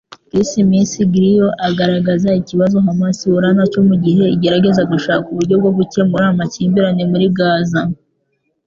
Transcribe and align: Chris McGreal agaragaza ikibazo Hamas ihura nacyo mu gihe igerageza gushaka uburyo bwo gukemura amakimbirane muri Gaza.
Chris 0.29 0.49
McGreal 0.69 1.47
agaragaza 1.67 2.29
ikibazo 2.41 2.75
Hamas 2.85 3.17
ihura 3.25 3.49
nacyo 3.57 3.79
mu 3.89 3.95
gihe 4.03 4.23
igerageza 4.35 4.81
gushaka 4.91 5.25
uburyo 5.31 5.55
bwo 5.61 5.71
gukemura 5.77 6.25
amakimbirane 6.29 7.03
muri 7.11 7.27
Gaza. 7.37 7.81